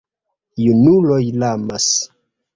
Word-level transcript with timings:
Junuloj 0.63 1.19
lamas. 1.45 1.89